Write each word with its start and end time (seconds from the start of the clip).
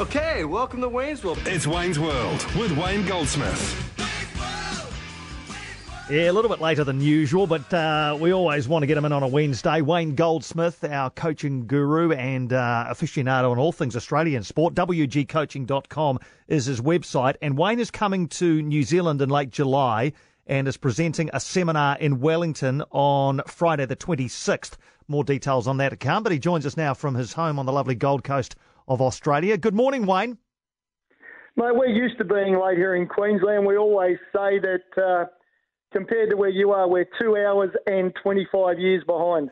Okay, 0.00 0.46
welcome 0.46 0.80
to 0.80 0.88
Wayne's 0.88 1.22
World. 1.22 1.42
It's 1.44 1.66
Wayne's 1.66 1.98
World 1.98 2.42
with 2.58 2.74
Wayne 2.74 3.04
Goldsmith. 3.04 3.76
Yeah, 6.08 6.30
a 6.30 6.32
little 6.32 6.48
bit 6.48 6.62
later 6.62 6.84
than 6.84 7.02
usual, 7.02 7.46
but 7.46 7.72
uh, 7.74 8.16
we 8.18 8.32
always 8.32 8.66
want 8.66 8.82
to 8.82 8.86
get 8.86 8.96
him 8.96 9.04
in 9.04 9.12
on 9.12 9.22
a 9.22 9.28
Wednesday. 9.28 9.82
Wayne 9.82 10.14
Goldsmith, 10.14 10.82
our 10.84 11.10
coaching 11.10 11.66
guru 11.66 12.12
and 12.12 12.50
uh, 12.50 12.86
aficionado 12.88 13.50
on 13.50 13.58
all 13.58 13.72
things 13.72 13.94
Australian 13.94 14.42
sport. 14.42 14.72
WGCoaching.com 14.72 16.18
is 16.48 16.64
his 16.64 16.80
website. 16.80 17.36
And 17.42 17.58
Wayne 17.58 17.78
is 17.78 17.90
coming 17.90 18.26
to 18.28 18.62
New 18.62 18.84
Zealand 18.84 19.20
in 19.20 19.28
late 19.28 19.50
July 19.50 20.14
and 20.46 20.66
is 20.66 20.78
presenting 20.78 21.28
a 21.34 21.40
seminar 21.40 21.98
in 21.98 22.20
Wellington 22.20 22.82
on 22.90 23.42
Friday 23.46 23.84
the 23.84 23.96
26th. 23.96 24.78
More 25.08 25.24
details 25.24 25.66
on 25.68 25.76
that 25.76 25.90
to 25.90 25.96
come, 25.96 26.22
but 26.22 26.32
he 26.32 26.38
joins 26.38 26.64
us 26.64 26.78
now 26.78 26.94
from 26.94 27.16
his 27.16 27.34
home 27.34 27.58
on 27.58 27.66
the 27.66 27.72
lovely 27.72 27.94
Gold 27.94 28.24
Coast 28.24 28.56
of 28.90 29.00
Australia. 29.00 29.56
Good 29.56 29.74
morning, 29.74 30.04
Wayne. 30.04 30.36
Mate, 31.56 31.74
we're 31.74 31.86
used 31.86 32.18
to 32.18 32.24
being 32.24 32.58
late 32.60 32.76
here 32.76 32.96
in 32.96 33.06
Queensland. 33.06 33.64
We 33.64 33.76
always 33.76 34.18
say 34.34 34.58
that 34.58 35.02
uh, 35.02 35.26
compared 35.92 36.30
to 36.30 36.36
where 36.36 36.50
you 36.50 36.72
are, 36.72 36.88
we're 36.88 37.08
two 37.18 37.36
hours 37.36 37.70
and 37.86 38.12
25 38.20 38.78
years 38.80 39.04
behind. 39.04 39.50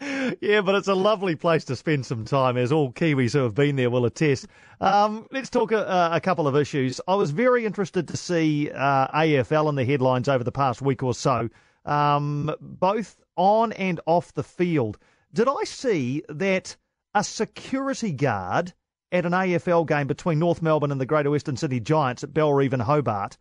yeah, 0.40 0.60
but 0.60 0.76
it's 0.76 0.86
a 0.86 0.94
lovely 0.94 1.34
place 1.34 1.64
to 1.64 1.76
spend 1.76 2.06
some 2.06 2.24
time, 2.24 2.56
as 2.56 2.70
all 2.70 2.92
Kiwis 2.92 3.32
who 3.32 3.40
have 3.40 3.54
been 3.54 3.74
there 3.74 3.90
will 3.90 4.04
attest. 4.04 4.46
Um, 4.80 5.26
let's 5.32 5.50
talk 5.50 5.72
a, 5.72 6.10
a, 6.12 6.20
couple 6.20 6.46
of 6.46 6.54
issues. 6.54 7.00
I 7.08 7.16
was 7.16 7.32
very 7.32 7.66
interested 7.66 8.06
to 8.08 8.16
see 8.16 8.70
uh, 8.70 9.08
AFL 9.08 9.68
in 9.68 9.74
the 9.74 9.84
headlines 9.84 10.28
over 10.28 10.44
the 10.44 10.52
past 10.52 10.80
week 10.80 11.02
or 11.02 11.14
so, 11.14 11.48
um, 11.84 12.54
both 12.60 13.16
on 13.36 13.72
and 13.72 14.00
off 14.06 14.32
the 14.34 14.44
field. 14.44 14.98
Did 15.32 15.48
I 15.48 15.64
see 15.64 16.22
that 16.28 16.76
a 17.18 17.24
security 17.24 18.12
guard 18.12 18.72
at 19.10 19.26
an 19.26 19.32
AFL 19.32 19.88
game 19.88 20.06
between 20.06 20.38
North 20.38 20.62
Melbourne 20.62 20.92
and 20.92 21.00
the 21.00 21.06
Greater 21.06 21.32
Western 21.32 21.56
Sydney 21.56 21.80
Giants 21.80 22.22
at 22.22 22.32
Bellerive 22.32 22.72
in 22.72 22.78
Hobart 22.78 23.36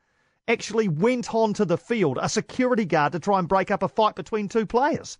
actually 0.48 0.88
went 0.88 1.32
onto 1.36 1.64
the 1.64 1.78
field, 1.78 2.18
a 2.20 2.28
security 2.28 2.86
guard, 2.86 3.12
to 3.12 3.20
try 3.20 3.38
and 3.38 3.48
break 3.48 3.70
up 3.70 3.84
a 3.84 3.88
fight 3.88 4.16
between 4.16 4.48
two 4.48 4.66
players. 4.66 5.20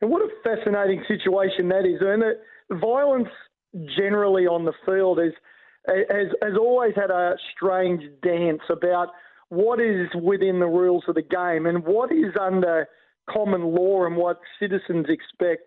And 0.00 0.12
what 0.12 0.22
a 0.22 0.28
fascinating 0.44 1.02
situation 1.08 1.68
that 1.70 1.84
is. 1.84 2.00
And 2.00 2.22
the 2.22 2.76
violence 2.76 3.30
generally 3.98 4.46
on 4.46 4.64
the 4.64 4.74
field 4.84 5.18
is, 5.18 5.32
has, 5.88 6.28
has 6.42 6.56
always 6.56 6.94
had 6.94 7.10
a 7.10 7.34
strange 7.52 8.02
dance 8.22 8.62
about 8.70 9.08
what 9.48 9.80
is 9.80 10.06
within 10.22 10.60
the 10.60 10.66
rules 10.66 11.02
of 11.08 11.16
the 11.16 11.22
game 11.22 11.66
and 11.66 11.84
what 11.84 12.12
is 12.12 12.32
under 12.40 12.86
common 13.28 13.62
law 13.74 14.06
and 14.06 14.16
what 14.16 14.38
citizens 14.60 15.06
expect 15.08 15.62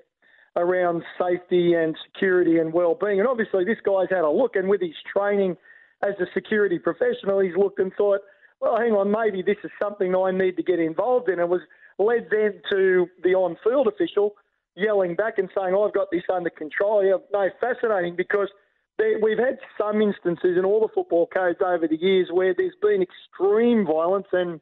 around 0.60 1.04
safety 1.20 1.74
and 1.74 1.96
security 2.06 2.58
and 2.58 2.74
well-being. 2.74 3.20
And 3.20 3.28
obviously, 3.28 3.66
this 3.66 3.80
guy's 3.86 4.10
had 4.10 4.24
a 4.24 4.30
look, 4.30 4.56
and 4.56 4.70
with 4.70 4.82
his 4.82 4.96
training 5.12 5.58
as 6.04 6.14
a 6.20 6.26
security 6.34 6.80
professional, 6.80 7.40
he's 7.40 7.56
looked 7.58 7.80
and 7.80 7.92
thought, 7.98 8.22
well, 8.62 8.78
hang 8.78 8.92
on, 8.92 9.12
maybe 9.12 9.42
this 9.42 9.58
is 9.64 9.72
something 9.82 10.16
I 10.16 10.32
need 10.32 10.58
to 10.58 10.64
get 10.64 10.80
involved 10.80 11.30
in. 11.30 11.40
And 11.40 11.50
was 11.50 11.62
led 11.98 12.28
then 12.30 12.62
to 12.70 13.08
the 13.24 13.36
on-field 13.36 13.88
official 13.88 14.36
yelling 14.76 15.16
back 15.16 15.38
and 15.38 15.50
saying, 15.56 15.76
I've 15.76 15.94
got 15.94 16.08
this 16.12 16.24
under 16.34 16.50
control. 16.50 17.04
Yeah, 17.04 17.18
no, 17.34 17.50
fascinating 17.60 18.16
because 18.16 18.50
we've 19.22 19.38
had 19.38 19.60
some 19.78 20.02
instances 20.02 20.58
in 20.58 20.66
all 20.66 20.82
the 20.82 20.94
football 20.94 21.28
codes 21.28 21.60
over 21.66 21.88
the 21.88 21.98
years 21.98 22.30
where 22.32 22.54
there's 22.56 22.74
been 22.82 23.02
extreme 23.02 23.86
violence 23.86 24.28
and 24.32 24.60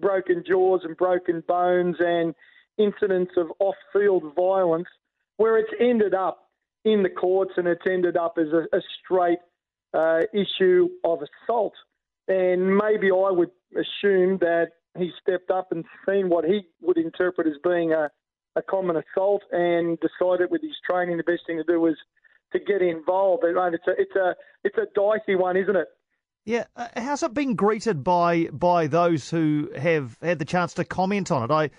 broken 0.00 0.42
jaws 0.46 0.80
and 0.84 0.96
broken 0.96 1.42
bones 1.46 1.96
and 1.98 2.34
incidents 2.78 3.32
of 3.36 3.48
off-field 3.60 4.24
violence 4.34 4.88
where 5.36 5.58
it's 5.58 5.72
ended 5.80 6.14
up 6.14 6.48
in 6.84 7.02
the 7.02 7.08
courts 7.08 7.52
and 7.56 7.66
it's 7.66 7.86
ended 7.86 8.16
up 8.16 8.36
as 8.38 8.48
a, 8.48 8.76
a 8.76 8.80
straight 9.02 9.38
uh, 9.94 10.20
issue 10.32 10.88
of 11.04 11.20
assault. 11.22 11.74
And 12.28 12.76
maybe 12.76 13.10
I 13.10 13.30
would 13.30 13.50
assume 13.72 14.38
that 14.38 14.68
he 14.96 15.10
stepped 15.20 15.50
up 15.50 15.72
and 15.72 15.84
seen 16.06 16.28
what 16.28 16.44
he 16.44 16.62
would 16.80 16.98
interpret 16.98 17.46
as 17.46 17.54
being 17.62 17.92
a, 17.92 18.10
a 18.56 18.62
common 18.62 18.96
assault 18.96 19.42
and 19.50 19.98
decided 20.00 20.50
with 20.50 20.62
his 20.62 20.76
training 20.88 21.16
the 21.16 21.24
best 21.24 21.42
thing 21.46 21.56
to 21.58 21.64
do 21.64 21.80
was 21.80 21.96
to 22.52 22.58
get 22.60 22.82
involved. 22.82 23.44
It's 23.44 23.86
a, 23.86 23.92
it's 23.98 24.16
a, 24.16 24.34
it's 24.62 24.78
a 24.78 24.86
dicey 24.94 25.34
one, 25.34 25.56
isn't 25.56 25.76
it? 25.76 25.88
Yeah, 26.46 26.64
uh, 26.76 26.88
how's 26.96 27.22
it 27.22 27.32
been 27.32 27.54
greeted 27.54 28.04
by 28.04 28.48
by 28.52 28.86
those 28.86 29.30
who 29.30 29.70
have 29.78 30.18
had 30.20 30.38
the 30.38 30.44
chance 30.44 30.74
to 30.74 30.84
comment 30.84 31.30
on 31.30 31.42
it? 31.42 31.50
I 31.50 31.70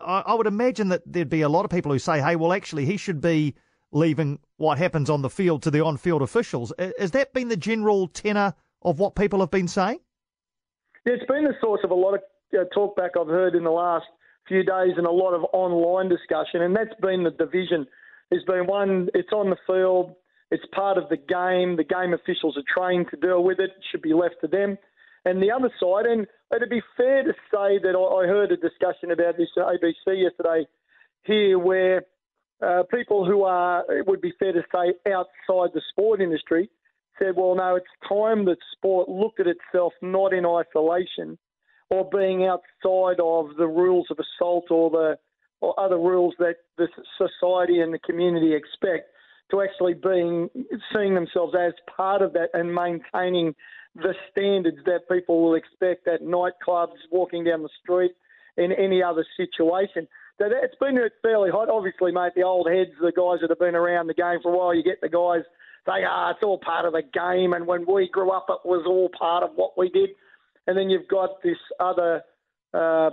I, 0.00 0.20
I 0.26 0.34
would 0.34 0.46
imagine 0.46 0.88
that 0.88 1.02
there'd 1.06 1.30
be 1.30 1.42
a 1.42 1.48
lot 1.48 1.64
of 1.64 1.70
people 1.70 1.92
who 1.92 1.98
say, 1.98 2.20
hey, 2.20 2.36
well, 2.36 2.52
actually, 2.52 2.84
he 2.84 2.96
should 2.96 3.20
be 3.20 3.54
leaving 3.92 4.38
what 4.56 4.78
happens 4.78 5.10
on 5.10 5.22
the 5.22 5.30
field 5.30 5.62
to 5.62 5.70
the 5.70 5.84
on 5.84 5.96
field 5.96 6.22
officials. 6.22 6.72
Has 6.98 7.10
that 7.12 7.32
been 7.32 7.48
the 7.48 7.56
general 7.56 8.08
tenor 8.08 8.54
of 8.82 8.98
what 8.98 9.14
people 9.14 9.40
have 9.40 9.50
been 9.50 9.68
saying? 9.68 10.00
Yeah, 11.06 11.14
it's 11.14 11.26
been 11.26 11.44
the 11.44 11.54
source 11.60 11.80
of 11.82 11.90
a 11.90 11.94
lot 11.94 12.14
of 12.14 12.20
uh, 12.54 12.64
talkback 12.76 13.10
I've 13.20 13.28
heard 13.28 13.54
in 13.54 13.64
the 13.64 13.70
last 13.70 14.06
few 14.46 14.62
days 14.62 14.92
and 14.96 15.06
a 15.06 15.10
lot 15.10 15.32
of 15.32 15.44
online 15.52 16.08
discussion, 16.08 16.62
and 16.62 16.74
that's 16.74 16.94
been 17.00 17.24
the 17.24 17.30
division. 17.30 17.86
There's 18.30 18.44
been 18.44 18.66
one, 18.66 19.08
it's 19.14 19.32
on 19.32 19.50
the 19.50 19.56
field, 19.66 20.14
it's 20.50 20.64
part 20.74 20.98
of 20.98 21.08
the 21.08 21.16
game, 21.16 21.76
the 21.76 21.84
game 21.84 22.12
officials 22.12 22.56
are 22.56 22.62
trained 22.74 23.06
to 23.10 23.16
deal 23.16 23.42
with 23.42 23.58
it, 23.60 23.70
it 23.70 23.84
should 23.90 24.02
be 24.02 24.12
left 24.12 24.36
to 24.42 24.48
them. 24.48 24.76
And 25.24 25.42
the 25.42 25.50
other 25.50 25.70
side, 25.80 26.06
and 26.06 26.26
it'd 26.54 26.70
be 26.70 26.82
fair 26.96 27.22
to 27.22 27.32
say 27.50 27.78
that 27.78 27.96
I 27.96 28.26
heard 28.26 28.52
a 28.52 28.56
discussion 28.56 29.10
about 29.10 29.36
this 29.36 29.48
at 29.56 29.64
ABC 29.64 30.22
yesterday 30.22 30.66
here 31.24 31.58
where 31.58 32.04
uh, 32.62 32.82
people 32.90 33.26
who 33.26 33.42
are, 33.42 33.84
it 33.90 34.06
would 34.06 34.20
be 34.20 34.32
fair 34.38 34.52
to 34.52 34.62
say, 34.72 34.94
outside 35.10 35.70
the 35.74 35.82
sport 35.90 36.20
industry 36.20 36.70
said, 37.18 37.36
well, 37.36 37.54
no, 37.54 37.76
it's 37.76 37.86
time 38.08 38.44
that 38.46 38.56
sport 38.72 39.08
looked 39.08 39.40
at 39.40 39.46
itself 39.46 39.92
not 40.00 40.32
in 40.32 40.46
isolation 40.46 41.38
or 41.90 42.08
being 42.10 42.46
outside 42.46 43.20
of 43.22 43.56
the 43.58 43.66
rules 43.66 44.06
of 44.10 44.18
assault 44.18 44.70
or 44.70 44.90
the 44.90 45.18
or 45.60 45.78
other 45.78 45.98
rules 45.98 46.34
that 46.38 46.54
the 46.78 46.88
society 47.18 47.80
and 47.80 47.92
the 47.92 47.98
community 47.98 48.54
expect 48.54 49.10
to 49.50 49.60
actually 49.60 49.94
being 49.94 50.48
seeing 50.94 51.14
themselves 51.14 51.54
as 51.54 51.74
part 51.94 52.22
of 52.22 52.32
that 52.32 52.48
and 52.54 52.74
maintaining 52.74 53.54
the 53.94 54.14
standards 54.30 54.78
that 54.86 55.08
people 55.10 55.42
will 55.42 55.54
expect 55.54 56.06
at 56.06 56.22
nightclubs, 56.22 56.96
walking 57.10 57.44
down 57.44 57.62
the 57.62 57.70
street, 57.82 58.12
in 58.56 58.72
any 58.72 59.02
other 59.02 59.24
situation. 59.36 60.06
So 60.38 60.46
it's 60.50 60.74
been 60.80 60.98
fairly 61.22 61.50
hot. 61.50 61.68
Obviously, 61.68 62.12
mate, 62.12 62.32
the 62.34 62.42
old 62.42 62.68
heads, 62.70 62.90
the 63.00 63.12
guys 63.12 63.40
that 63.40 63.50
have 63.50 63.58
been 63.58 63.74
around 63.74 64.06
the 64.06 64.14
game 64.14 64.38
for 64.42 64.52
a 64.52 64.56
while, 64.56 64.74
you 64.74 64.82
get 64.82 65.00
the 65.00 65.08
guys 65.08 65.42
say, 65.86 66.04
ah, 66.06 66.30
it's 66.30 66.42
all 66.42 66.58
part 66.58 66.84
of 66.84 66.92
the 66.92 67.02
game. 67.02 67.52
And 67.52 67.66
when 67.66 67.84
we 67.86 68.08
grew 68.08 68.30
up, 68.30 68.46
it 68.48 68.66
was 68.66 68.84
all 68.86 69.10
part 69.16 69.42
of 69.42 69.50
what 69.54 69.78
we 69.78 69.88
did. 69.90 70.10
And 70.66 70.76
then 70.76 70.90
you've 70.90 71.08
got 71.08 71.42
this 71.42 71.58
other 71.78 72.22
uh, 72.72 73.10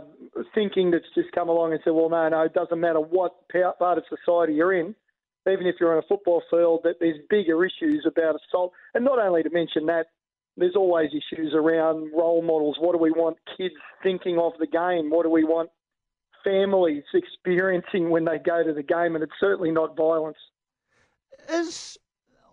thinking 0.54 0.92
that's 0.92 1.06
just 1.16 1.32
come 1.34 1.50
along 1.50 1.72
and 1.72 1.82
said, 1.84 1.92
well, 1.92 2.10
no, 2.10 2.30
no, 2.30 2.42
it 2.42 2.54
doesn't 2.54 2.80
matter 2.80 3.00
what 3.00 3.36
part 3.52 3.98
of 3.98 4.04
society 4.10 4.54
you're 4.54 4.74
in, 4.74 4.96
even 5.50 5.66
if 5.66 5.76
you're 5.80 5.94
on 5.94 6.04
a 6.04 6.08
football 6.08 6.44
field, 6.50 6.82
that 6.84 6.96
there's 7.00 7.18
bigger 7.30 7.64
issues 7.66 8.06
about 8.06 8.36
assault. 8.36 8.74
And 8.94 9.04
not 9.04 9.20
only 9.20 9.44
to 9.44 9.50
mention 9.50 9.86
that, 9.88 10.08
there's 10.58 10.76
always 10.76 11.12
issues 11.12 11.54
around 11.54 12.12
role 12.18 12.42
models. 12.42 12.78
What 12.80 12.94
do 12.94 12.98
we 12.98 13.12
want 13.12 13.38
kids 13.56 13.76
thinking 14.02 14.40
of 14.40 14.54
the 14.60 14.68
game? 14.68 15.10
What 15.10 15.24
do 15.24 15.30
we 15.30 15.44
want 15.44 15.70
families 16.44 17.04
experiencing 17.14 18.10
when 18.10 18.26
they 18.26 18.40
go 18.40 18.64
to 18.64 18.74
the 18.74 18.84
game? 18.84 19.16
And 19.16 19.24
it's 19.24 19.34
certainly 19.40 19.72
not 19.72 19.96
violence. 19.96 20.38
Is 21.50 21.98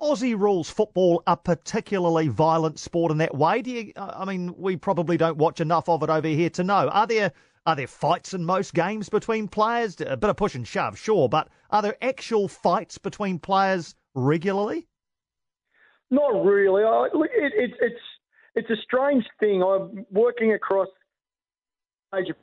Aussie 0.01 0.39
rules 0.39 0.69
football 0.69 1.23
a 1.27 1.37
particularly 1.37 2.29
violent 2.29 2.79
sport 2.79 3.11
in 3.11 3.19
that 3.19 3.35
way? 3.35 3.63
Do 3.63 3.71
you, 3.71 3.93
I 3.97 4.27
mean, 4.27 4.55
we 4.57 4.77
probably 4.77 5.17
don't 5.17 5.39
watch 5.39 5.61
enough 5.61 5.89
of 5.89 6.03
it 6.03 6.11
over 6.11 6.29
here 6.29 6.51
to 6.51 6.63
know. 6.63 6.89
Are 6.89 7.07
there 7.07 7.33
are 7.67 7.75
there 7.75 7.87
fights 7.87 8.35
in 8.35 8.45
most 8.45 8.75
games 8.75 9.09
between 9.09 9.49
players? 9.49 9.99
A 10.03 10.19
bit 10.19 10.29
of 10.29 10.37
push 10.37 10.55
and 10.55 10.69
shove, 10.69 10.99
sure, 10.99 11.31
but 11.31 11.49
are 11.71 11.81
there 11.81 11.97
actual 12.03 12.47
fights 12.47 12.99
between 12.99 13.39
players 13.39 13.95
regularly? 14.15 14.87
Not 16.15 16.45
really. 16.45 16.83
it, 16.83 17.53
it, 17.57 17.73
it's 17.81 18.01
it's 18.55 18.71
a 18.71 18.81
strange 18.83 19.25
thing. 19.41 19.63
I'm 19.63 20.07
working 20.13 20.53
across 20.53 20.89
major. 22.13 22.37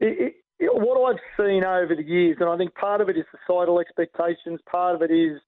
It, 0.00 0.34
what 0.60 1.10
I've 1.10 1.20
seen 1.36 1.64
over 1.64 1.94
the 1.96 2.04
years, 2.04 2.36
and 2.40 2.48
I 2.48 2.56
think 2.56 2.74
part 2.74 3.00
of 3.00 3.08
it 3.08 3.16
is 3.16 3.24
societal 3.40 3.80
expectations, 3.80 4.60
part 4.70 4.94
of 4.94 5.02
it 5.02 5.10
is 5.10 5.40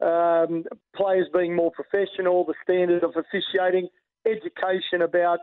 um, 0.00 0.64
players 0.94 1.26
being 1.32 1.54
more 1.54 1.72
professional, 1.72 2.44
the 2.44 2.54
standard 2.62 3.02
of 3.02 3.14
officiating, 3.16 3.88
education 4.24 5.02
about 5.02 5.40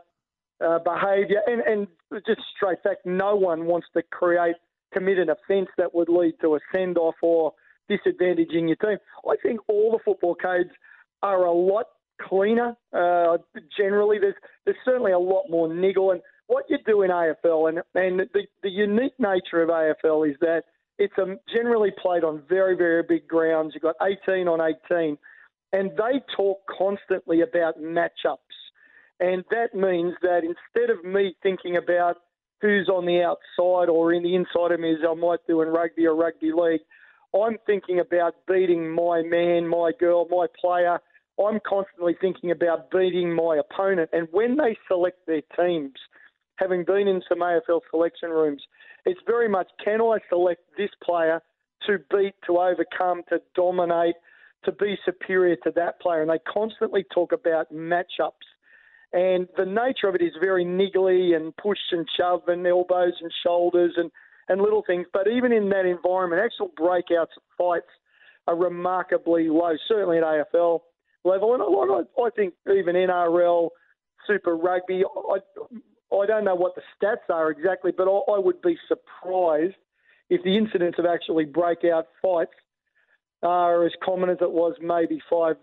uh, 0.64 0.78
behaviour, 0.78 1.40
and, 1.46 1.60
and 1.62 1.86
just 2.26 2.40
straight 2.56 2.82
fact, 2.82 3.04
no 3.04 3.36
one 3.36 3.66
wants 3.66 3.88
to 3.94 4.02
create, 4.10 4.56
commit 4.92 5.18
an 5.18 5.28
offence 5.28 5.68
that 5.76 5.94
would 5.94 6.08
lead 6.08 6.34
to 6.40 6.54
a 6.54 6.58
send 6.74 6.96
off 6.96 7.16
or 7.22 7.52
disadvantaging 7.90 8.68
your 8.68 8.76
team. 8.76 8.98
I 9.28 9.36
think 9.42 9.60
all 9.68 9.92
the 9.92 9.98
football 10.04 10.34
codes 10.34 10.70
are 11.24 11.44
a 11.44 11.52
lot 11.52 11.86
cleaner. 12.20 12.76
Uh, 12.92 13.38
generally, 13.76 14.18
there's 14.20 14.36
there's 14.64 14.76
certainly 14.84 15.12
a 15.12 15.18
lot 15.18 15.44
more 15.50 15.72
niggle. 15.72 16.12
And 16.12 16.20
what 16.46 16.64
you 16.68 16.78
do 16.86 17.02
in 17.02 17.10
AFL, 17.10 17.68
and 17.68 17.78
and 17.94 18.20
the, 18.32 18.46
the 18.62 18.70
unique 18.70 19.14
nature 19.18 19.62
of 19.62 19.70
AFL 19.70 20.30
is 20.30 20.36
that 20.40 20.62
it's 20.98 21.14
um, 21.20 21.38
generally 21.52 21.90
played 22.00 22.22
on 22.22 22.42
very, 22.48 22.76
very 22.76 23.02
big 23.02 23.26
grounds. 23.26 23.72
You've 23.74 23.82
got 23.82 23.96
18 24.02 24.46
on 24.46 24.60
18. 24.60 25.18
and 25.72 25.90
they 25.92 26.20
talk 26.36 26.58
constantly 26.78 27.40
about 27.40 27.80
matchups. 27.80 28.38
And 29.20 29.44
that 29.50 29.74
means 29.74 30.14
that 30.22 30.42
instead 30.44 30.90
of 30.90 31.04
me 31.04 31.34
thinking 31.42 31.76
about 31.76 32.18
who's 32.60 32.88
on 32.88 33.06
the 33.06 33.22
outside 33.22 33.88
or 33.88 34.12
in 34.12 34.22
the 34.22 34.34
inside 34.34 34.72
of 34.72 34.80
me, 34.80 34.92
as 34.92 34.98
I 35.08 35.14
might 35.14 35.40
do 35.48 35.62
in 35.62 35.68
rugby 35.68 36.06
or 36.06 36.14
rugby 36.14 36.52
league, 36.52 36.82
I'm 37.34 37.58
thinking 37.66 37.98
about 37.98 38.34
beating 38.46 38.88
my 38.88 39.22
man, 39.22 39.66
my 39.66 39.90
girl, 39.98 40.26
my 40.30 40.46
player. 40.60 41.00
I'm 41.42 41.58
constantly 41.66 42.16
thinking 42.20 42.50
about 42.50 42.90
beating 42.90 43.34
my 43.34 43.58
opponent. 43.58 44.10
And 44.12 44.28
when 44.30 44.56
they 44.56 44.76
select 44.88 45.26
their 45.26 45.42
teams, 45.56 45.94
having 46.56 46.84
been 46.84 47.08
in 47.08 47.22
some 47.28 47.40
AFL 47.40 47.80
selection 47.90 48.30
rooms, 48.30 48.62
it's 49.04 49.20
very 49.26 49.48
much 49.48 49.68
can 49.84 50.00
I 50.00 50.18
select 50.28 50.62
this 50.78 50.90
player 51.02 51.40
to 51.86 51.98
beat, 52.10 52.34
to 52.46 52.58
overcome, 52.58 53.22
to 53.28 53.40
dominate, 53.54 54.14
to 54.64 54.72
be 54.72 54.96
superior 55.04 55.56
to 55.64 55.72
that 55.74 56.00
player? 56.00 56.22
And 56.22 56.30
they 56.30 56.38
constantly 56.50 57.04
talk 57.12 57.32
about 57.32 57.72
matchups. 57.72 58.46
And 59.12 59.48
the 59.56 59.66
nature 59.66 60.08
of 60.08 60.14
it 60.14 60.22
is 60.22 60.32
very 60.40 60.64
niggly 60.64 61.36
and 61.36 61.56
push 61.56 61.78
and 61.92 62.06
shove 62.16 62.42
and 62.48 62.66
elbows 62.66 63.14
and 63.20 63.30
shoulders 63.44 63.94
and, 63.96 64.10
and 64.48 64.60
little 64.60 64.82
things. 64.86 65.06
But 65.12 65.28
even 65.28 65.52
in 65.52 65.68
that 65.70 65.86
environment, 65.86 66.42
actual 66.44 66.70
breakouts 66.80 67.36
of 67.36 67.42
fights 67.58 67.90
are 68.46 68.56
remarkably 68.56 69.48
low, 69.48 69.74
certainly 69.88 70.18
at 70.18 70.24
AFL 70.24 70.80
level. 71.24 71.54
And 71.54 71.62
I, 71.62 72.22
I 72.22 72.30
think 72.30 72.54
even 72.68 72.94
NRL, 72.94 73.70
Super 74.26 74.56
Rugby, 74.56 75.02
I, 75.04 75.38
I 76.14 76.26
don't 76.26 76.44
know 76.44 76.54
what 76.54 76.74
the 76.74 76.82
stats 76.96 77.32
are 77.32 77.50
exactly, 77.50 77.92
but 77.96 78.08
I, 78.08 78.32
I 78.32 78.38
would 78.38 78.60
be 78.62 78.76
surprised 78.88 79.74
if 80.30 80.42
the 80.42 80.56
incidence 80.56 80.96
of 80.98 81.06
actually 81.06 81.44
breakout 81.44 82.06
fights 82.22 82.52
are 83.42 83.84
as 83.84 83.92
common 84.02 84.30
as 84.30 84.38
it 84.40 84.50
was 84.50 84.74
maybe 84.80 85.20
five, 85.30 85.56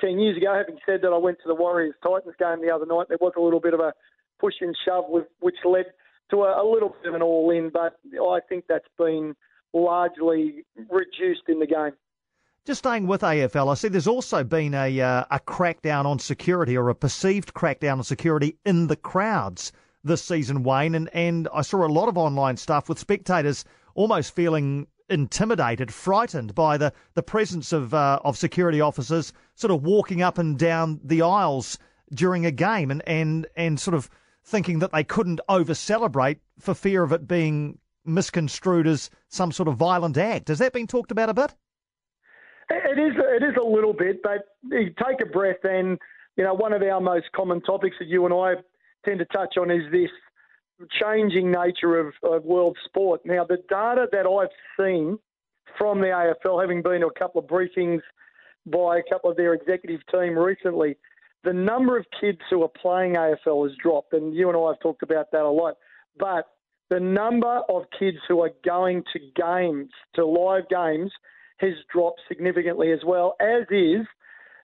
ten 0.00 0.18
years 0.18 0.36
ago. 0.36 0.54
Having 0.54 0.78
said 0.86 1.00
that, 1.02 1.12
I 1.12 1.18
went 1.18 1.38
to 1.38 1.48
the 1.48 1.54
Warriors 1.54 1.94
Titans 2.02 2.36
game 2.38 2.62
the 2.62 2.72
other 2.72 2.86
night. 2.86 3.06
There 3.08 3.18
was 3.20 3.32
a 3.36 3.40
little 3.40 3.60
bit 3.60 3.74
of 3.74 3.80
a 3.80 3.92
push 4.40 4.54
and 4.60 4.76
shove, 4.84 5.04
with, 5.08 5.26
which 5.40 5.56
led 5.64 5.86
to 6.30 6.42
a, 6.42 6.62
a 6.62 6.66
little 6.66 6.94
bit 7.02 7.08
of 7.08 7.14
an 7.14 7.22
all 7.22 7.50
in, 7.50 7.70
but 7.70 7.96
I 8.14 8.38
think 8.48 8.64
that's 8.68 8.88
been 8.98 9.34
largely 9.72 10.64
reduced 10.90 11.48
in 11.48 11.58
the 11.58 11.66
game. 11.66 11.92
Just 12.66 12.78
staying 12.78 13.06
with 13.06 13.20
AFL, 13.20 13.70
I 13.70 13.74
see 13.74 13.88
there's 13.88 14.06
also 14.06 14.42
been 14.42 14.72
a 14.72 14.98
uh, 14.98 15.24
a 15.30 15.38
crackdown 15.38 16.06
on 16.06 16.18
security 16.18 16.78
or 16.78 16.88
a 16.88 16.94
perceived 16.94 17.52
crackdown 17.52 17.98
on 17.98 18.04
security 18.04 18.56
in 18.64 18.86
the 18.86 18.96
crowds 18.96 19.70
this 20.02 20.22
season, 20.22 20.62
Wayne, 20.62 20.94
and, 20.94 21.10
and 21.12 21.46
I 21.52 21.60
saw 21.60 21.84
a 21.84 21.92
lot 21.92 22.08
of 22.08 22.16
online 22.16 22.56
stuff 22.56 22.88
with 22.88 22.98
spectators 22.98 23.66
almost 23.94 24.34
feeling 24.34 24.86
intimidated, 25.10 25.92
frightened 25.92 26.54
by 26.54 26.78
the, 26.78 26.94
the 27.12 27.22
presence 27.22 27.70
of 27.70 27.92
uh, 27.92 28.20
of 28.24 28.38
security 28.38 28.80
officers 28.80 29.34
sort 29.56 29.70
of 29.70 29.82
walking 29.82 30.22
up 30.22 30.38
and 30.38 30.58
down 30.58 31.00
the 31.04 31.20
aisles 31.20 31.78
during 32.14 32.46
a 32.46 32.50
game 32.50 32.90
and, 32.90 33.02
and, 33.06 33.46
and 33.56 33.78
sort 33.78 33.94
of 33.94 34.08
thinking 34.42 34.78
that 34.78 34.90
they 34.90 35.04
couldn't 35.04 35.42
over 35.50 35.74
celebrate 35.74 36.38
for 36.58 36.72
fear 36.72 37.02
of 37.02 37.12
it 37.12 37.28
being 37.28 37.78
misconstrued 38.06 38.86
as 38.86 39.10
some 39.28 39.52
sort 39.52 39.68
of 39.68 39.76
violent 39.76 40.16
act. 40.16 40.48
Has 40.48 40.60
that 40.60 40.72
been 40.72 40.86
talked 40.86 41.10
about 41.10 41.28
a 41.28 41.34
bit? 41.34 41.54
It 42.70 42.98
is. 42.98 43.14
It 43.16 43.42
is 43.42 43.56
a 43.60 43.66
little 43.66 43.92
bit, 43.92 44.22
but 44.22 44.46
take 44.70 45.20
a 45.22 45.26
breath. 45.26 45.64
And 45.64 45.98
you 46.36 46.44
know, 46.44 46.54
one 46.54 46.72
of 46.72 46.82
our 46.82 47.00
most 47.00 47.26
common 47.34 47.60
topics 47.60 47.96
that 47.98 48.08
you 48.08 48.24
and 48.24 48.34
I 48.34 48.54
tend 49.04 49.18
to 49.18 49.26
touch 49.26 49.56
on 49.58 49.70
is 49.70 49.82
this 49.92 50.10
changing 51.00 51.50
nature 51.50 51.98
of, 51.98 52.14
of 52.22 52.44
world 52.44 52.76
sport. 52.84 53.20
Now, 53.24 53.44
the 53.44 53.58
data 53.68 54.06
that 54.12 54.26
I've 54.26 54.48
seen 54.78 55.18
from 55.78 56.00
the 56.00 56.06
AFL, 56.06 56.60
having 56.60 56.82
been 56.82 57.00
to 57.00 57.06
a 57.06 57.18
couple 57.18 57.40
of 57.40 57.46
briefings 57.46 58.00
by 58.66 58.98
a 58.98 59.02
couple 59.12 59.30
of 59.30 59.36
their 59.36 59.54
executive 59.54 60.00
team 60.10 60.38
recently, 60.38 60.96
the 61.44 61.52
number 61.52 61.98
of 61.98 62.06
kids 62.20 62.38
who 62.50 62.62
are 62.62 62.68
playing 62.68 63.14
AFL 63.14 63.68
has 63.68 63.76
dropped, 63.82 64.14
and 64.14 64.34
you 64.34 64.48
and 64.48 64.56
I 64.56 64.68
have 64.68 64.80
talked 64.80 65.02
about 65.02 65.30
that 65.32 65.42
a 65.42 65.48
lot. 65.48 65.74
But 66.18 66.46
the 66.90 67.00
number 67.00 67.60
of 67.68 67.84
kids 67.98 68.18
who 68.28 68.40
are 68.40 68.50
going 68.64 69.04
to 69.12 69.18
games, 69.36 69.90
to 70.14 70.24
live 70.26 70.68
games, 70.68 71.12
has 71.58 71.74
dropped 71.92 72.20
significantly 72.28 72.92
as 72.92 73.00
well, 73.06 73.36
as 73.40 73.64
is 73.70 74.06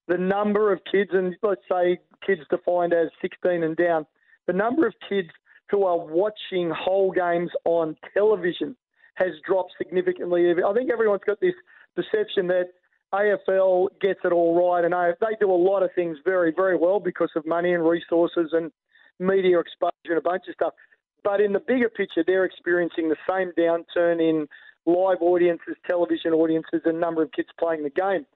the 0.09 0.19
number 0.19 0.73
of 0.73 0.81
kids, 0.91 1.11
and 1.13 1.37
let's 1.43 1.61
say 1.71 1.99
kids 2.27 2.43
defined 2.51 2.93
as 2.93 3.09
16 3.23 3.63
and 3.63 3.77
down, 3.77 4.07
the 4.47 4.53
number 4.53 4.87
of 4.87 4.95
kids 5.09 5.29
who 5.71 5.85
are 5.85 5.99
watching 5.99 6.71
whole 6.71 7.13
games 7.13 7.51
on 7.65 7.97
television 8.13 8.77
has 9.15 9.31
dropped 9.47 9.73
significantly. 9.79 10.51
I 10.51 10.73
think 10.73 10.91
everyone's 10.91 11.23
got 11.25 11.41
this 11.41 11.55
perception 11.95 12.49
that 12.49 12.71
AFL 13.15 13.89
gets 14.01 14.21
it 14.25 14.33
all 14.33 14.55
right, 14.55 14.85
and 14.85 14.95
they 15.21 15.37
do 15.39 15.51
a 15.51 15.53
lot 15.53 15.83
of 15.83 15.91
things 15.95 16.17
very, 16.25 16.53
very 16.55 16.77
well 16.77 16.99
because 16.99 17.31
of 17.37 17.47
money 17.47 17.73
and 17.73 17.87
resources 17.87 18.51
and 18.53 18.73
media 19.19 19.61
exposure 19.61 19.93
and 20.05 20.19
a 20.19 20.23
bunch 20.23 20.45
of 20.49 20.55
stuff. 20.55 20.75
But 21.23 21.41
in 21.41 21.53
the 21.53 21.61
bigger 21.61 21.89
picture, 21.89 22.25
they're 22.27 22.45
experiencing 22.45 23.09
the 23.09 23.17
same 23.29 23.53
downturn 23.59 24.21
in 24.21 24.49
live 24.87 25.19
audiences, 25.21 25.77
television 25.87 26.33
audiences, 26.33 26.83
and 26.85 27.01
number 27.01 27.23
of 27.23 27.33
kids 27.33 27.49
playing 27.59 27.83
the 27.83 27.91
game. 27.91 28.27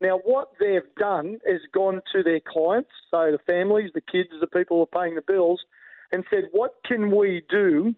Now, 0.00 0.18
what 0.24 0.50
they've 0.60 0.82
done 0.98 1.38
is 1.46 1.60
gone 1.72 2.00
to 2.12 2.22
their 2.22 2.40
clients, 2.40 2.90
so 3.10 3.30
the 3.32 3.38
families, 3.46 3.90
the 3.94 4.00
kids, 4.00 4.28
the 4.40 4.46
people 4.46 4.76
who 4.76 4.82
are 4.82 5.02
paying 5.02 5.14
the 5.14 5.22
bills, 5.22 5.60
and 6.12 6.24
said, 6.30 6.44
what 6.52 6.74
can 6.84 7.16
we 7.16 7.42
do 7.48 7.94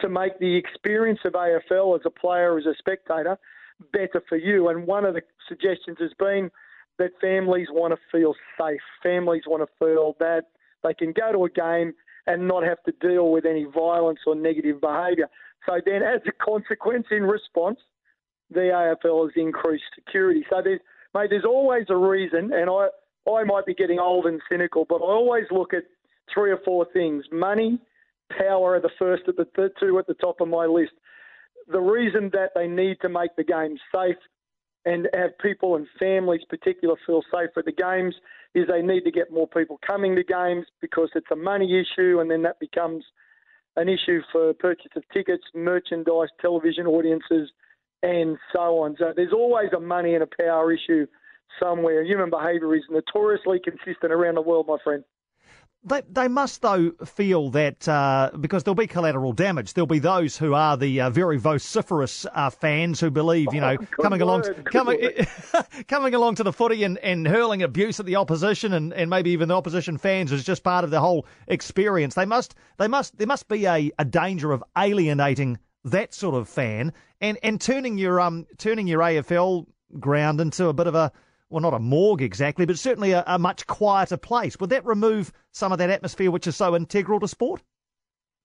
to 0.00 0.08
make 0.08 0.38
the 0.38 0.56
experience 0.56 1.20
of 1.24 1.34
AFL 1.34 1.98
as 1.98 2.02
a 2.04 2.10
player, 2.10 2.58
as 2.58 2.66
a 2.66 2.74
spectator, 2.78 3.38
better 3.92 4.22
for 4.28 4.36
you? 4.36 4.68
And 4.68 4.86
one 4.86 5.04
of 5.04 5.14
the 5.14 5.22
suggestions 5.48 5.98
has 6.00 6.12
been 6.18 6.50
that 6.98 7.10
families 7.20 7.68
want 7.70 7.94
to 7.94 8.00
feel 8.10 8.34
safe. 8.58 8.80
Families 9.02 9.42
want 9.46 9.62
to 9.62 9.84
feel 9.84 10.16
that 10.20 10.44
they 10.82 10.94
can 10.94 11.12
go 11.12 11.32
to 11.32 11.44
a 11.44 11.50
game 11.50 11.94
and 12.26 12.48
not 12.48 12.64
have 12.64 12.82
to 12.84 12.92
deal 13.06 13.30
with 13.30 13.44
any 13.44 13.64
violence 13.64 14.20
or 14.26 14.34
negative 14.34 14.80
behaviour. 14.80 15.28
So 15.66 15.80
then, 15.84 16.02
as 16.02 16.20
a 16.26 16.32
consequence, 16.44 17.06
in 17.10 17.22
response, 17.22 17.78
the 18.50 18.60
AFL 19.04 19.24
has 19.24 19.32
increased 19.36 19.84
security. 19.94 20.44
So 20.50 20.60
there's, 20.62 20.80
mate, 21.14 21.30
there's 21.30 21.44
always 21.44 21.86
a 21.88 21.96
reason, 21.96 22.52
and 22.52 22.68
I, 22.68 22.88
I 23.30 23.44
might 23.44 23.66
be 23.66 23.74
getting 23.74 23.98
old 23.98 24.26
and 24.26 24.40
cynical, 24.50 24.84
but 24.88 24.96
I 24.96 25.06
always 25.06 25.44
look 25.50 25.72
at 25.72 25.84
three 26.32 26.50
or 26.50 26.58
four 26.64 26.86
things: 26.92 27.24
money, 27.32 27.80
power 28.36 28.74
are 28.74 28.80
the 28.80 28.90
first 28.98 29.22
at 29.28 29.36
the, 29.36 29.70
two 29.80 29.98
at 29.98 30.06
the 30.06 30.14
top 30.14 30.40
of 30.40 30.48
my 30.48 30.66
list. 30.66 30.92
The 31.68 31.80
reason 31.80 32.30
that 32.32 32.50
they 32.54 32.66
need 32.66 32.98
to 33.00 33.08
make 33.08 33.34
the 33.36 33.44
game 33.44 33.78
safe 33.94 34.16
and 34.84 35.08
have 35.14 35.30
people 35.38 35.76
and 35.76 35.86
families, 35.98 36.42
particular, 36.50 36.94
feel 37.06 37.22
safe 37.32 37.50
at 37.56 37.64
the 37.64 37.72
games 37.72 38.14
is 38.54 38.66
they 38.68 38.82
need 38.82 39.02
to 39.04 39.10
get 39.10 39.32
more 39.32 39.48
people 39.48 39.80
coming 39.86 40.14
to 40.14 40.22
games 40.22 40.66
because 40.82 41.08
it's 41.14 41.30
a 41.32 41.36
money 41.36 41.80
issue, 41.80 42.20
and 42.20 42.30
then 42.30 42.42
that 42.42 42.60
becomes 42.60 43.02
an 43.76 43.88
issue 43.88 44.20
for 44.30 44.52
purchase 44.54 44.92
of 44.96 45.02
tickets, 45.12 45.42
merchandise, 45.54 46.28
television 46.40 46.86
audiences, 46.86 47.50
and 48.02 48.36
so 48.52 48.78
on. 48.78 48.96
So 48.98 49.12
there's 49.14 49.32
always 49.32 49.70
a 49.76 49.80
money 49.80 50.14
and 50.14 50.22
a 50.22 50.28
power 50.38 50.72
issue 50.72 51.06
somewhere. 51.60 52.04
Human 52.04 52.30
behaviour 52.30 52.74
is 52.74 52.82
notoriously 52.90 53.60
consistent 53.62 54.12
around 54.12 54.36
the 54.36 54.42
world, 54.42 54.66
my 54.68 54.76
friend. 54.82 55.04
They, 55.86 56.00
they 56.10 56.28
must, 56.28 56.62
though, 56.62 56.92
feel 57.04 57.50
that 57.50 57.86
uh, 57.86 58.30
because 58.40 58.64
there'll 58.64 58.74
be 58.74 58.86
collateral 58.86 59.32
damage. 59.32 59.74
There'll 59.74 59.86
be 59.86 59.98
those 59.98 60.36
who 60.38 60.54
are 60.54 60.78
the 60.78 61.02
uh, 61.02 61.10
very 61.10 61.36
vociferous 61.36 62.24
uh, 62.32 62.48
fans 62.48 63.00
who 63.00 63.10
believe, 63.10 63.52
you 63.52 63.60
know, 63.60 63.76
oh, 63.78 64.02
coming 64.02 64.20
word, 64.20 64.46
along, 64.46 64.64
coming, 64.64 65.10
coming 65.86 66.14
along 66.14 66.36
to 66.36 66.42
the 66.42 66.52
footy 66.54 66.84
and, 66.84 66.96
and 66.98 67.28
hurling 67.28 67.62
abuse 67.62 68.00
at 68.00 68.06
the 68.06 68.16
opposition 68.16 68.72
and, 68.72 68.94
and 68.94 69.10
maybe 69.10 69.30
even 69.30 69.48
the 69.48 69.54
opposition 69.54 69.98
fans 69.98 70.32
is 70.32 70.42
just 70.42 70.62
part 70.62 70.84
of 70.84 70.90
the 70.90 71.00
whole 71.00 71.26
experience. 71.48 72.14
They 72.14 72.24
must, 72.24 72.54
they 72.78 72.88
must, 72.88 73.18
there 73.18 73.26
must 73.26 73.48
be 73.48 73.66
a, 73.66 73.90
a 73.98 74.04
danger 74.06 74.52
of 74.52 74.64
alienating 74.78 75.58
that 75.84 76.14
sort 76.14 76.34
of 76.34 76.48
fan 76.48 76.94
and, 77.20 77.38
and 77.42 77.60
turning 77.60 77.98
your 77.98 78.20
um 78.20 78.46
turning 78.58 78.86
your 78.86 79.00
AFL 79.00 79.66
ground 80.00 80.40
into 80.40 80.68
a 80.68 80.72
bit 80.72 80.86
of 80.86 80.94
a 80.94 81.12
well, 81.54 81.60
not 81.60 81.72
a 81.72 81.78
morgue 81.78 82.20
exactly, 82.20 82.66
but 82.66 82.76
certainly 82.76 83.12
a, 83.12 83.22
a, 83.28 83.38
much 83.38 83.64
quieter 83.68 84.16
place. 84.16 84.58
Would 84.58 84.70
that 84.70 84.84
remove 84.84 85.32
some 85.52 85.70
of 85.70 85.78
that 85.78 85.88
atmosphere 85.88 86.32
which 86.32 86.48
is 86.48 86.56
so 86.56 86.74
integral 86.74 87.20
to 87.20 87.28
sport? 87.28 87.62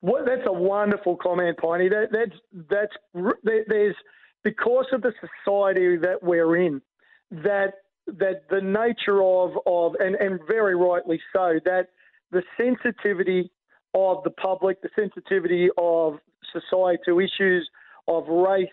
Well, 0.01 0.23
that's 0.23 0.45
a 0.45 0.53
wonderful 0.53 1.17
comment, 1.17 1.57
Piney. 1.57 1.89
That, 1.89 2.09
that's 2.11 2.39
that's 2.69 3.33
there's 3.43 3.95
because 4.43 4.85
of 4.93 5.01
the 5.01 5.11
society 5.19 5.97
that 5.97 6.21
we're 6.21 6.55
in, 6.55 6.83
that 7.31 7.73
that 8.05 8.43
the 8.51 8.61
nature 8.61 9.23
of 9.23 9.57
of 9.65 9.95
and, 9.99 10.15
and 10.15 10.39
very 10.47 10.75
rightly 10.75 11.19
so 11.33 11.59
that 11.65 11.87
the 12.31 12.43
sensitivity 12.57 13.51
of 13.95 14.23
the 14.23 14.29
public, 14.29 14.83
the 14.83 14.89
sensitivity 14.95 15.69
of 15.79 16.19
society 16.53 17.01
to 17.05 17.19
issues 17.19 17.67
of 18.07 18.27
race, 18.27 18.67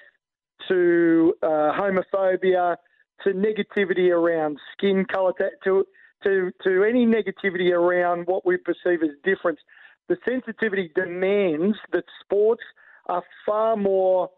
to 0.68 1.34
uh, 1.42 1.72
homophobia, 1.72 2.76
to 3.24 3.30
negativity 3.30 4.10
around 4.10 4.58
skin 4.76 5.04
colour, 5.04 5.32
to, 5.64 5.84
to, 6.24 6.50
to 6.62 6.84
any 6.84 7.06
negativity 7.06 7.72
around 7.72 8.26
what 8.26 8.46
we 8.46 8.56
perceive 8.56 9.02
as 9.02 9.10
difference. 9.24 9.60
The 10.08 10.16
sensitivity 10.28 10.90
demands 10.94 11.76
that 11.92 12.04
sports 12.22 12.62
are 13.06 13.22
far 13.44 13.76
more 13.76 14.30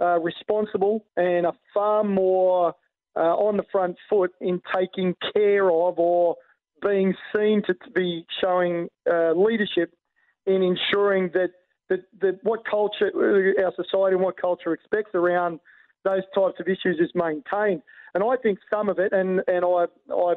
uh, 0.00 0.18
responsible 0.20 1.04
and 1.16 1.46
are 1.46 1.54
far 1.72 2.02
more 2.02 2.74
uh, 3.16 3.20
on 3.20 3.56
the 3.56 3.64
front 3.70 3.96
foot 4.10 4.32
in 4.40 4.60
taking 4.74 5.14
care 5.34 5.70
of 5.70 5.98
or 5.98 6.36
being 6.82 7.14
seen 7.34 7.62
to 7.66 7.74
be 7.94 8.26
showing 8.40 8.88
uh, 9.10 9.32
leadership 9.32 9.94
in 10.46 10.62
ensuring 10.62 11.30
that, 11.32 11.50
that, 11.88 12.00
that 12.20 12.38
what 12.42 12.60
culture, 12.68 13.10
our 13.64 13.72
society 13.76 14.14
and 14.14 14.20
what 14.20 14.36
culture 14.40 14.72
expects 14.72 15.10
around 15.14 15.60
those 16.04 16.22
types 16.34 16.60
of 16.60 16.66
issues 16.66 16.98
is 17.00 17.10
maintained. 17.14 17.82
And 18.14 18.22
I 18.22 18.36
think 18.42 18.58
some 18.70 18.88
of 18.88 18.98
it, 18.98 19.12
and, 19.12 19.40
and 19.46 19.64
I, 19.64 19.86
I 20.12 20.34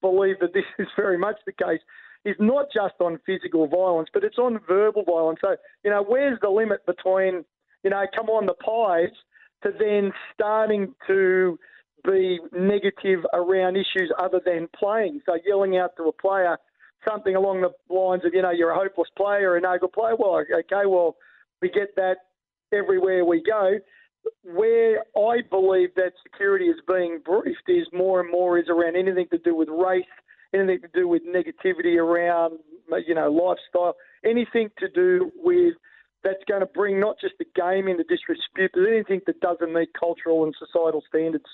believe 0.00 0.36
that 0.40 0.52
this 0.52 0.64
is 0.78 0.86
very 0.96 1.18
much 1.18 1.36
the 1.46 1.52
case, 1.52 1.80
is 2.24 2.36
not 2.38 2.66
just 2.74 2.94
on 3.00 3.18
physical 3.24 3.66
violence, 3.66 4.08
but 4.12 4.24
it's 4.24 4.38
on 4.38 4.60
verbal 4.68 5.04
violence. 5.04 5.38
So, 5.42 5.56
you 5.84 5.90
know, 5.90 6.04
where's 6.06 6.38
the 6.42 6.50
limit 6.50 6.84
between, 6.84 7.44
you 7.82 7.90
know, 7.90 8.04
come 8.14 8.28
on 8.28 8.46
the 8.46 8.54
pies 8.54 9.14
to 9.62 9.70
then 9.78 10.12
starting 10.34 10.94
to 11.06 11.58
be 12.04 12.38
negative 12.52 13.20
around 13.32 13.76
issues 13.76 14.12
other 14.18 14.40
than 14.44 14.68
playing? 14.78 15.22
So, 15.24 15.38
yelling 15.46 15.78
out 15.78 15.96
to 15.96 16.04
a 16.04 16.12
player 16.12 16.58
something 17.08 17.34
along 17.34 17.62
the 17.62 17.94
lines 17.94 18.24
of, 18.24 18.34
you 18.34 18.42
know, 18.42 18.50
you're 18.50 18.70
a 18.70 18.78
hopeless 18.78 19.08
player, 19.16 19.56
a 19.56 19.60
no 19.60 19.78
good 19.78 19.92
player. 19.92 20.16
Well, 20.16 20.34
okay, 20.34 20.86
well, 20.86 21.16
we 21.62 21.70
get 21.70 21.94
that 21.96 22.16
everywhere 22.72 23.24
we 23.24 23.42
go. 23.42 23.78
Where 24.42 25.04
I 25.16 25.40
believe 25.48 25.94
that 25.96 26.12
security 26.22 26.66
is 26.66 26.80
being 26.86 27.20
briefed 27.24 27.68
is 27.68 27.86
more 27.92 28.20
and 28.20 28.30
more 28.30 28.58
is 28.58 28.68
around 28.68 28.96
anything 28.96 29.26
to 29.30 29.38
do 29.38 29.54
with 29.54 29.68
race, 29.68 30.04
anything 30.52 30.80
to 30.80 30.88
do 30.92 31.08
with 31.08 31.22
negativity 31.26 31.96
around, 31.96 32.58
you 33.06 33.14
know, 33.14 33.30
lifestyle, 33.30 33.94
anything 34.24 34.70
to 34.78 34.88
do 34.88 35.30
with 35.36 35.74
that's 36.22 36.44
going 36.48 36.60
to 36.60 36.66
bring 36.66 37.00
not 37.00 37.16
just 37.20 37.34
the 37.38 37.46
game 37.56 37.88
into 37.88 38.04
disrepute, 38.04 38.70
but 38.74 38.86
anything 38.86 39.20
that 39.26 39.40
doesn't 39.40 39.72
meet 39.72 39.88
cultural 39.98 40.44
and 40.44 40.54
societal 40.58 41.02
standards. 41.08 41.46